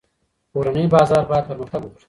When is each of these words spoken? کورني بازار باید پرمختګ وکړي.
کورني 0.53 0.83
بازار 0.93 1.23
باید 1.29 1.47
پرمختګ 1.49 1.81
وکړي. 1.85 1.99